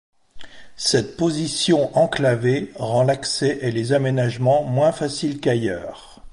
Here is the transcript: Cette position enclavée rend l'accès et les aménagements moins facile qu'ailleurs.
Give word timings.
Cette 0.77 1.15
position 1.15 1.95
enclavée 1.95 2.71
rend 2.75 3.03
l'accès 3.03 3.59
et 3.61 3.69
les 3.71 3.93
aménagements 3.93 4.63
moins 4.63 4.91
facile 4.91 5.39
qu'ailleurs. 5.39 6.23